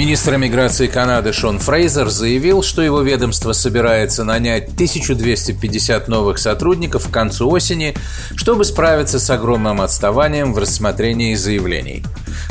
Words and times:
Министр 0.00 0.38
миграции 0.38 0.86
Канады 0.86 1.34
Шон 1.34 1.58
Фрейзер 1.58 2.08
заявил, 2.08 2.62
что 2.62 2.80
его 2.80 3.02
ведомство 3.02 3.52
собирается 3.52 4.24
нанять 4.24 4.68
1250 4.68 6.08
новых 6.08 6.38
сотрудников 6.38 7.08
к 7.08 7.10
концу 7.10 7.50
осени, 7.50 7.94
чтобы 8.34 8.64
справиться 8.64 9.20
с 9.20 9.28
огромным 9.28 9.82
отставанием 9.82 10.54
в 10.54 10.58
рассмотрении 10.58 11.34
заявлений. 11.34 12.02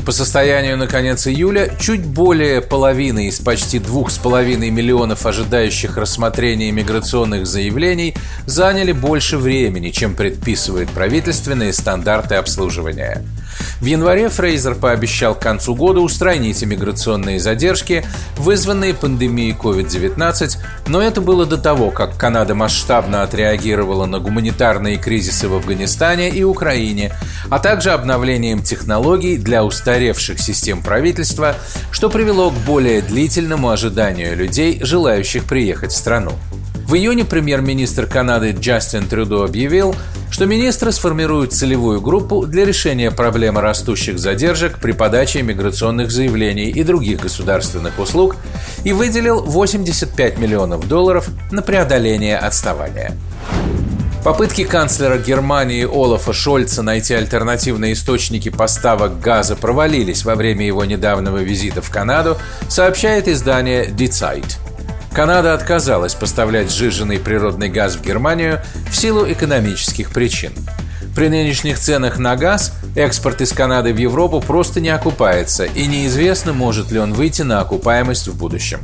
По 0.06 0.12
состоянию 0.12 0.78
на 0.78 0.86
конец 0.86 1.26
июля 1.26 1.76
чуть 1.80 2.06
более 2.06 2.62
половины 2.62 3.28
из 3.28 3.40
почти 3.40 3.80
2,5 3.80 4.70
миллионов 4.70 5.26
ожидающих 5.26 5.98
рассмотрения 5.98 6.72
миграционных 6.72 7.48
заявлений 7.48 8.14
заняли 8.46 8.92
больше 8.92 9.40
времени, 9.40 9.90
чем 9.90 10.14
предписывают 10.14 10.92
правительственные 10.92 11.74
стандарты 11.74 12.36
обслуживания. 12.36 13.24
В 13.82 13.86
январе 13.86 14.30
Фрейзер 14.30 14.76
пообещал 14.76 15.36
к 15.36 15.40
концу 15.40 15.76
года 15.76 16.00
устранить 16.00 16.64
иммиграционные 16.64 17.39
задержки, 17.40 18.06
вызванные 18.38 18.94
пандемией 18.94 19.56
COVID-19, 19.56 20.58
но 20.88 21.02
это 21.02 21.22
было 21.22 21.46
до 21.46 21.58
того, 21.58 21.92
как 21.92 22.18
Канада 22.18 22.56
масштабно 22.56 23.24
отреагировала 23.24 24.06
на 24.06 24.20
гуманитарные 24.20 24.98
кризисы 24.98 25.48
в 25.48 25.56
Афганистане 25.56 26.30
и 26.30 26.44
Украине, 26.44 27.14
а 27.50 27.60
также 27.60 27.92
обновлением 27.92 28.62
технологий 28.62 29.38
для 29.38 29.64
устаревших 29.64 30.40
систем 30.40 30.82
правительства, 30.82 31.56
что 31.92 32.10
привело 32.10 32.52
к 32.52 32.56
более 32.66 33.02
длительному 33.02 33.70
ожиданию 33.70 34.36
людей, 34.36 34.80
желающих 34.82 35.46
приехать 35.46 35.92
в 35.92 35.98
страну. 35.98 36.34
В 36.90 36.96
июне 36.96 37.24
премьер-министр 37.24 38.08
Канады 38.08 38.50
Джастин 38.50 39.08
Трюдо 39.08 39.44
объявил, 39.44 39.96
что 40.40 40.46
министры 40.46 40.94
сформируют 40.94 41.52
целевую 41.52 42.00
группу 42.00 42.46
для 42.46 42.64
решения 42.64 43.12
проблемы 43.12 43.60
растущих 43.60 44.18
задержек 44.18 44.80
при 44.80 44.94
подаче 44.94 45.42
миграционных 45.42 46.12
заявлений 46.12 46.70
и 46.70 46.82
других 46.84 47.20
государственных 47.20 48.00
услуг 48.00 48.38
и 48.86 48.94
выделил 48.94 49.42
85 49.42 50.38
миллионов 50.38 50.88
долларов 50.88 51.28
на 51.52 51.62
преодоление 51.62 52.38
отставания. 52.38 53.18
Попытки 54.24 54.64
канцлера 54.64 55.18
Германии 55.18 55.84
Олафа 55.84 56.32
Шольца 56.32 56.84
найти 56.84 57.14
альтернативные 57.16 57.92
источники 57.92 58.48
поставок 58.48 59.20
газа 59.20 59.58
провалились 59.58 60.24
во 60.24 60.36
время 60.36 60.66
его 60.66 60.86
недавнего 60.86 61.40
визита 61.40 61.82
в 61.82 61.90
Канаду, 61.90 62.38
сообщает 62.70 63.28
издание 63.28 63.88
Die 63.88 64.08
Zeit. 64.08 64.56
Канада 65.20 65.54
отказалась 65.54 66.16
поставлять 66.16 66.72
сжиженный 66.72 67.20
природный 67.20 67.68
газ 67.68 67.98
в 67.98 68.02
Германию 68.02 68.62
в 68.90 68.96
силу 68.96 69.30
экономических 69.30 70.12
причин. 70.12 70.54
При 71.14 71.28
нынешних 71.28 71.78
ценах 71.78 72.20
на 72.20 72.38
газ 72.38 72.72
экспорт 72.96 73.42
из 73.42 73.52
Канады 73.52 73.92
в 73.92 73.98
Европу 73.98 74.40
просто 74.40 74.80
не 74.80 74.88
окупается, 74.88 75.66
и 75.66 75.88
неизвестно, 75.88 76.54
может 76.54 76.90
ли 76.92 77.00
он 77.00 77.12
выйти 77.12 77.42
на 77.42 77.60
окупаемость 77.60 78.30
в 78.30 78.38
будущем. 78.38 78.80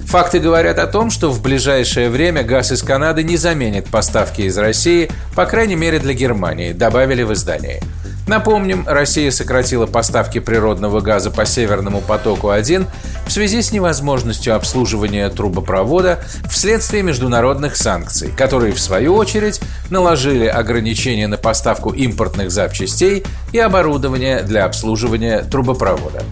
Факты 0.00 0.40
говорят 0.40 0.78
о 0.78 0.86
том, 0.88 1.08
что 1.08 1.30
в 1.30 1.40
ближайшее 1.40 2.10
время 2.10 2.42
газ 2.42 2.70
из 2.70 2.82
Канады 2.82 3.22
не 3.22 3.38
заменит 3.38 3.86
поставки 3.88 4.42
из 4.42 4.58
России, 4.58 5.10
по 5.34 5.46
крайней 5.46 5.76
мере 5.76 6.00
для 6.00 6.12
Германии, 6.12 6.72
добавили 6.72 7.22
в 7.22 7.32
издании. 7.32 7.80
Напомним, 8.28 8.84
Россия 8.86 9.30
сократила 9.30 9.86
поставки 9.86 10.38
природного 10.38 11.00
газа 11.00 11.30
по 11.30 11.46
Северному 11.46 12.02
потоку-1 12.02 12.86
в 13.26 13.32
связи 13.32 13.62
с 13.62 13.72
невозможностью 13.72 14.54
обслуживания 14.54 15.30
трубопровода 15.30 16.22
вследствие 16.46 17.02
международных 17.02 17.74
санкций, 17.74 18.30
которые, 18.36 18.74
в 18.74 18.80
свою 18.80 19.14
очередь, 19.14 19.62
наложили 19.88 20.44
ограничения 20.44 21.26
на 21.26 21.38
поставку 21.38 21.90
импортных 21.90 22.50
запчастей 22.50 23.24
и 23.52 23.58
оборудования 23.58 24.42
для 24.42 24.66
обслуживания 24.66 25.38
трубопровода. 25.50 26.22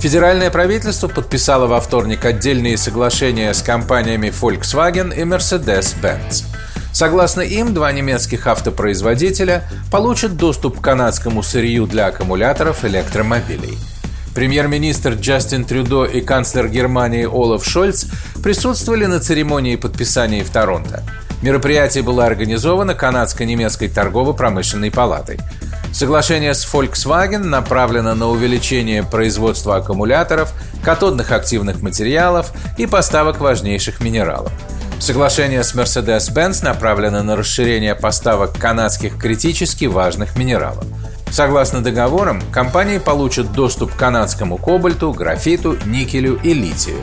Федеральное 0.00 0.50
правительство 0.50 1.06
подписало 1.06 1.68
во 1.68 1.80
вторник 1.80 2.24
отдельные 2.24 2.76
соглашения 2.76 3.54
с 3.54 3.62
компаниями 3.62 4.28
Volkswagen 4.28 5.14
и 5.14 5.20
Mercedes-Benz. 5.20 6.46
Согласно 7.00 7.40
им, 7.40 7.72
два 7.72 7.92
немецких 7.92 8.46
автопроизводителя 8.46 9.62
получат 9.90 10.36
доступ 10.36 10.80
к 10.80 10.84
канадскому 10.84 11.42
сырью 11.42 11.86
для 11.86 12.08
аккумуляторов 12.08 12.84
электромобилей. 12.84 13.78
Премьер-министр 14.34 15.14
Джастин 15.14 15.64
Трюдо 15.64 16.04
и 16.04 16.20
канцлер 16.20 16.68
Германии 16.68 17.24
Олаф 17.24 17.64
Шольц 17.64 18.04
присутствовали 18.42 19.06
на 19.06 19.18
церемонии 19.18 19.76
подписания 19.76 20.44
в 20.44 20.50
Торонто. 20.50 21.02
Мероприятие 21.40 22.04
было 22.04 22.26
организовано 22.26 22.94
канадско-немецкой 22.94 23.88
торгово-промышленной 23.88 24.90
палатой. 24.90 25.40
Соглашение 25.94 26.52
с 26.52 26.70
Volkswagen 26.70 27.44
направлено 27.44 28.14
на 28.14 28.28
увеличение 28.28 29.04
производства 29.04 29.76
аккумуляторов, 29.76 30.52
катодных 30.84 31.32
активных 31.32 31.80
материалов 31.80 32.52
и 32.76 32.84
поставок 32.84 33.40
важнейших 33.40 34.00
минералов. 34.00 34.52
Соглашение 35.00 35.64
с 35.64 35.74
Mercedes-Benz 35.74 36.62
направлено 36.62 37.22
на 37.22 37.34
расширение 37.34 37.94
поставок 37.94 38.58
канадских 38.58 39.16
критически 39.16 39.86
важных 39.86 40.36
минералов. 40.36 40.84
Согласно 41.30 41.82
договорам, 41.82 42.42
компании 42.52 42.98
получат 42.98 43.50
доступ 43.50 43.94
к 43.94 43.96
канадскому 43.96 44.58
кобальту, 44.58 45.10
графиту, 45.12 45.78
никелю 45.86 46.38
и 46.42 46.52
литию. 46.52 47.00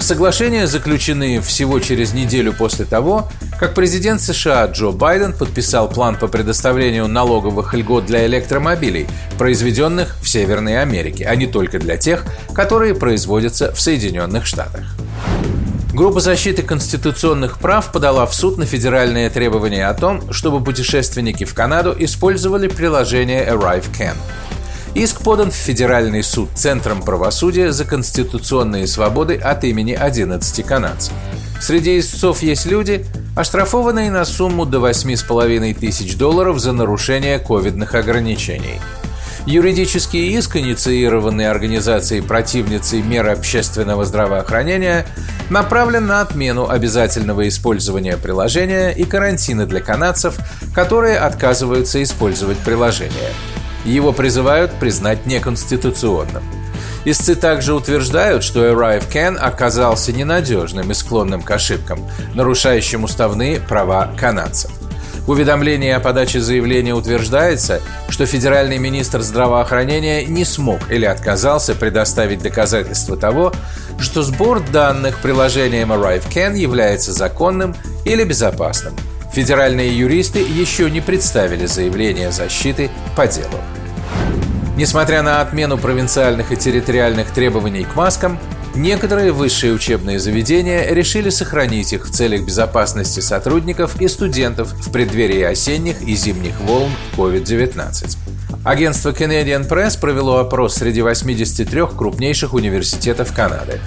Соглашения 0.00 0.66
заключены 0.66 1.40
всего 1.40 1.78
через 1.78 2.12
неделю 2.12 2.52
после 2.52 2.84
того, 2.84 3.28
как 3.60 3.72
президент 3.72 4.20
США 4.20 4.66
Джо 4.66 4.90
Байден 4.90 5.32
подписал 5.32 5.88
план 5.88 6.16
по 6.16 6.26
предоставлению 6.26 7.06
налоговых 7.06 7.72
льгот 7.72 8.04
для 8.06 8.26
электромобилей, 8.26 9.06
произведенных 9.38 10.16
в 10.20 10.28
Северной 10.28 10.82
Америке, 10.82 11.24
а 11.24 11.36
не 11.36 11.46
только 11.46 11.78
для 11.78 11.96
тех, 11.96 12.24
которые 12.52 12.96
производятся 12.96 13.72
в 13.72 13.80
Соединенных 13.80 14.44
Штатах. 14.44 14.96
Группа 15.98 16.20
защиты 16.20 16.62
конституционных 16.62 17.58
прав 17.58 17.90
подала 17.90 18.24
в 18.24 18.32
суд 18.32 18.56
на 18.56 18.66
федеральные 18.66 19.30
требования 19.30 19.84
о 19.88 19.94
том, 19.94 20.32
чтобы 20.32 20.62
путешественники 20.62 21.42
в 21.42 21.54
Канаду 21.54 21.92
использовали 21.98 22.68
приложение 22.68 23.44
ArriveCan. 23.44 24.14
Иск 24.94 25.22
подан 25.22 25.50
в 25.50 25.56
Федеральный 25.56 26.22
суд 26.22 26.50
Центром 26.54 27.02
правосудия 27.02 27.72
за 27.72 27.84
конституционные 27.84 28.86
свободы 28.86 29.34
от 29.38 29.64
имени 29.64 29.92
11 29.92 30.64
канадцев. 30.64 31.12
Среди 31.60 31.98
истцов 31.98 32.44
есть 32.44 32.66
люди, 32.66 33.04
оштрафованные 33.36 34.12
на 34.12 34.24
сумму 34.24 34.66
до 34.66 34.78
8,5 34.78 35.74
тысяч 35.80 36.16
долларов 36.16 36.60
за 36.60 36.70
нарушение 36.70 37.40
ковидных 37.40 37.96
ограничений– 37.96 38.78
Юридический 39.50 40.36
иск, 40.36 40.56
инициированный 40.56 41.48
организацией 41.48 42.20
противницей 42.20 43.00
мер 43.00 43.30
общественного 43.30 44.04
здравоохранения, 44.04 45.06
направлен 45.48 46.06
на 46.06 46.20
отмену 46.20 46.68
обязательного 46.68 47.48
использования 47.48 48.18
приложения 48.18 48.90
и 48.90 49.04
карантина 49.04 49.64
для 49.64 49.80
канадцев, 49.80 50.36
которые 50.74 51.16
отказываются 51.16 52.02
использовать 52.02 52.58
приложение. 52.58 53.32
Его 53.86 54.12
призывают 54.12 54.70
признать 54.72 55.24
неконституционным. 55.24 56.42
Истцы 57.06 57.34
также 57.34 57.72
утверждают, 57.72 58.44
что 58.44 58.66
ArriveCan 58.66 59.38
оказался 59.38 60.12
ненадежным 60.12 60.90
и 60.90 60.94
склонным 60.94 61.40
к 61.40 61.50
ошибкам, 61.50 62.00
нарушающим 62.34 63.04
уставные 63.04 63.60
права 63.60 64.12
канадцев. 64.14 64.77
Уведомлении 65.28 65.90
о 65.90 66.00
подаче 66.00 66.40
заявления 66.40 66.94
утверждается, 66.94 67.82
что 68.08 68.24
федеральный 68.24 68.78
министр 68.78 69.20
здравоохранения 69.20 70.24
не 70.24 70.46
смог 70.46 70.90
или 70.90 71.04
отказался 71.04 71.74
предоставить 71.74 72.42
доказательства 72.42 73.14
того, 73.14 73.52
что 74.00 74.22
сбор 74.22 74.60
данных 74.60 75.18
приложением 75.20 75.92
ArriveCan 75.92 76.56
является 76.56 77.12
законным 77.12 77.76
или 78.06 78.24
безопасным. 78.24 78.94
Федеральные 79.34 79.98
юристы 79.98 80.38
еще 80.38 80.90
не 80.90 81.02
представили 81.02 81.66
заявление 81.66 82.32
защиты 82.32 82.90
по 83.14 83.26
делу. 83.26 83.58
Несмотря 84.78 85.20
на 85.22 85.42
отмену 85.42 85.76
провинциальных 85.76 86.52
и 86.52 86.56
территориальных 86.56 87.30
требований 87.32 87.84
к 87.84 87.94
маскам, 87.94 88.38
Некоторые 88.74 89.32
высшие 89.32 89.72
учебные 89.72 90.18
заведения 90.18 90.92
решили 90.92 91.30
сохранить 91.30 91.92
их 91.92 92.06
в 92.06 92.10
целях 92.10 92.46
безопасности 92.46 93.20
сотрудников 93.20 94.00
и 94.00 94.08
студентов 94.08 94.72
в 94.72 94.92
преддверии 94.92 95.42
осенних 95.42 96.02
и 96.02 96.14
зимних 96.14 96.60
волн 96.60 96.92
COVID-19. 97.16 98.16
Агентство 98.64 99.10
Canadian 99.10 99.68
Press 99.68 99.98
провело 99.98 100.38
опрос 100.38 100.76
среди 100.76 101.02
83 101.02 101.86
крупнейших 101.96 102.54
университетов 102.54 103.32
Канады. 103.32 103.80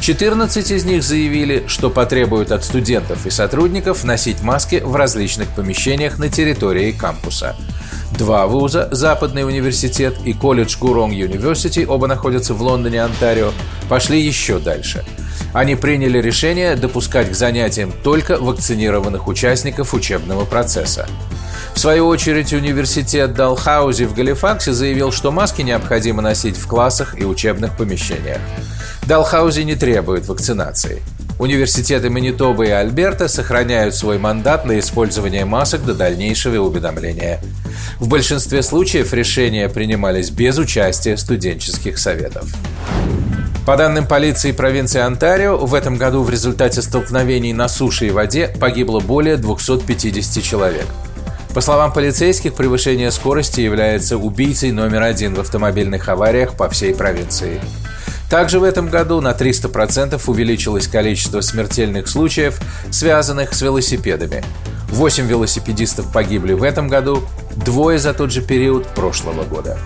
14 0.00 0.70
из 0.70 0.84
них 0.84 1.02
заявили, 1.02 1.64
что 1.66 1.90
потребуют 1.90 2.52
от 2.52 2.64
студентов 2.64 3.26
и 3.26 3.30
сотрудников 3.30 4.04
носить 4.04 4.42
маски 4.42 4.82
в 4.84 4.94
различных 4.94 5.48
помещениях 5.48 6.18
на 6.18 6.28
территории 6.28 6.92
кампуса. 6.92 7.56
Два 8.18 8.46
вуза, 8.46 8.88
Западный 8.92 9.44
университет 9.44 10.16
и 10.24 10.32
колледж 10.32 10.78
Гуронг 10.80 11.12
University, 11.12 11.84
оба 11.86 12.06
находятся 12.06 12.54
в 12.54 12.62
Лондоне, 12.62 13.02
Онтарио, 13.02 13.52
пошли 13.90 14.18
еще 14.18 14.58
дальше. 14.58 15.04
Они 15.52 15.76
приняли 15.76 16.18
решение 16.22 16.76
допускать 16.76 17.30
к 17.30 17.34
занятиям 17.34 17.92
только 18.02 18.38
вакцинированных 18.38 19.28
участников 19.28 19.92
учебного 19.92 20.46
процесса. 20.46 21.06
В 21.76 21.78
свою 21.78 22.06
очередь, 22.06 22.54
университет 22.54 23.34
Далхаузи 23.34 24.04
в 24.04 24.14
Галифаксе 24.14 24.72
заявил, 24.72 25.12
что 25.12 25.30
маски 25.30 25.60
необходимо 25.60 26.22
носить 26.22 26.56
в 26.56 26.66
классах 26.66 27.20
и 27.20 27.26
учебных 27.26 27.76
помещениях. 27.76 28.40
Далхаузи 29.06 29.60
не 29.60 29.74
требует 29.74 30.26
вакцинации. 30.26 31.02
Университеты 31.38 32.08
Манитобы 32.08 32.68
и 32.68 32.70
Альберта 32.70 33.28
сохраняют 33.28 33.94
свой 33.94 34.16
мандат 34.16 34.64
на 34.64 34.78
использование 34.78 35.44
масок 35.44 35.84
до 35.84 35.92
дальнейшего 35.92 36.56
уведомления. 36.64 37.40
В 38.00 38.08
большинстве 38.08 38.62
случаев 38.62 39.12
решения 39.12 39.68
принимались 39.68 40.30
без 40.30 40.56
участия 40.56 41.18
студенческих 41.18 41.98
советов. 41.98 42.46
По 43.66 43.76
данным 43.76 44.06
полиции 44.06 44.52
провинции 44.52 45.00
Онтарио, 45.00 45.58
в 45.58 45.74
этом 45.74 45.98
году 45.98 46.22
в 46.22 46.30
результате 46.30 46.80
столкновений 46.80 47.52
на 47.52 47.68
суше 47.68 48.06
и 48.06 48.10
воде 48.10 48.48
погибло 48.58 49.00
более 49.00 49.36
250 49.36 50.42
человек. 50.42 50.86
По 51.56 51.62
словам 51.62 51.90
полицейских, 51.90 52.52
превышение 52.52 53.10
скорости 53.10 53.62
является 53.62 54.18
убийцей 54.18 54.72
номер 54.72 55.00
один 55.00 55.32
в 55.32 55.40
автомобильных 55.40 56.06
авариях 56.10 56.54
по 56.54 56.68
всей 56.68 56.94
провинции. 56.94 57.62
Также 58.28 58.60
в 58.60 58.62
этом 58.62 58.90
году 58.90 59.22
на 59.22 59.30
300% 59.30 60.20
увеличилось 60.26 60.86
количество 60.86 61.40
смертельных 61.40 62.08
случаев, 62.08 62.60
связанных 62.90 63.54
с 63.54 63.62
велосипедами. 63.62 64.44
Восемь 64.90 65.26
велосипедистов 65.26 66.12
погибли 66.12 66.52
в 66.52 66.62
этом 66.62 66.88
году, 66.88 67.22
двое 67.56 67.98
за 67.98 68.12
тот 68.12 68.32
же 68.32 68.42
период 68.42 68.86
прошлого 68.88 69.44
года. 69.44 69.78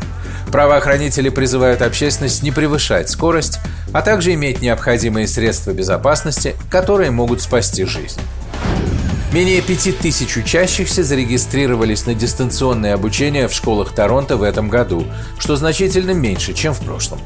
Правоохранители 0.51 1.29
призывают 1.29 1.83
общественность 1.83 2.43
не 2.43 2.51
превышать 2.51 3.11
скорость, 3.11 3.61
а 3.93 4.03
также 4.03 4.35
иметь 4.35 4.61
необходимые 4.61 5.29
средства 5.29 5.71
безопасности, 5.71 6.57
которые 6.69 7.13
могут 7.13 7.41
спасти 7.41 7.85
жизнь. 7.85 8.21
Менее 9.33 9.63
5000 9.63 10.39
учащихся 10.39 11.05
зарегистрировались 11.05 12.05
на 12.05 12.15
дистанционное 12.15 12.95
обучение 12.95 13.47
в 13.47 13.53
школах 13.53 13.93
Торонто 13.93 14.37
в 14.37 14.43
этом 14.43 14.69
году, 14.69 15.05
что 15.39 15.55
значительно 15.55 16.11
меньше, 16.11 16.53
чем 16.53 16.75
в 16.75 16.81
прошлом. 16.81 17.21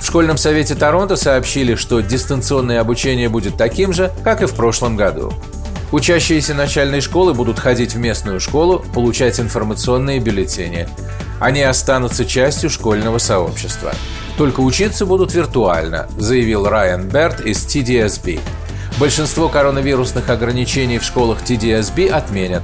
В 0.00 0.06
школьном 0.06 0.38
совете 0.38 0.74
Торонто 0.74 1.16
сообщили, 1.16 1.74
что 1.74 2.00
дистанционное 2.00 2.80
обучение 2.80 3.28
будет 3.28 3.58
таким 3.58 3.92
же, 3.92 4.10
как 4.24 4.40
и 4.40 4.46
в 4.46 4.54
прошлом 4.54 4.96
году. 4.96 5.34
Учащиеся 5.92 6.54
начальной 6.54 7.02
школы 7.02 7.34
будут 7.34 7.58
ходить 7.58 7.94
в 7.94 7.98
местную 7.98 8.40
школу, 8.40 8.82
получать 8.94 9.38
информационные 9.38 10.20
бюллетени. 10.20 10.88
Они 11.40 11.60
останутся 11.60 12.24
частью 12.24 12.70
школьного 12.70 13.18
сообщества. 13.18 13.92
Только 14.38 14.60
учиться 14.60 15.04
будут 15.04 15.34
виртуально, 15.34 16.08
заявил 16.18 16.66
Райан 16.66 17.06
Берт 17.08 17.40
из 17.42 17.66
TDSB. 17.66 18.40
Большинство 18.98 19.48
коронавирусных 19.48 20.28
ограничений 20.30 20.98
в 20.98 21.02
школах 21.02 21.42
TDSB 21.42 22.08
отменят. 22.08 22.62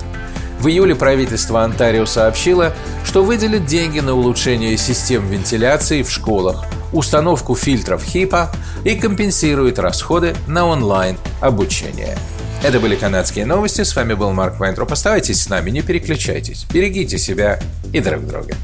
В 0.60 0.68
июле 0.68 0.94
правительство 0.94 1.64
Онтарио 1.64 2.06
сообщило, 2.06 2.72
что 3.04 3.24
выделит 3.24 3.66
деньги 3.66 3.98
на 3.98 4.14
улучшение 4.14 4.76
систем 4.76 5.26
вентиляции 5.28 6.02
в 6.02 6.10
школах, 6.10 6.64
установку 6.92 7.56
фильтров 7.56 8.04
HIPAA 8.04 8.48
и 8.84 8.94
компенсирует 8.94 9.80
расходы 9.80 10.36
на 10.46 10.66
онлайн 10.66 11.16
обучение. 11.40 12.16
Это 12.62 12.78
были 12.78 12.94
канадские 12.94 13.46
новости. 13.46 13.82
С 13.82 13.96
вами 13.96 14.14
был 14.14 14.32
Марк 14.32 14.60
Вайнтроп. 14.60 14.92
Оставайтесь 14.92 15.42
с 15.42 15.48
нами, 15.48 15.70
не 15.70 15.82
переключайтесь. 15.82 16.64
Берегите 16.70 17.18
себя 17.18 17.58
и 17.92 18.00
друг 18.00 18.24
друга. 18.26 18.54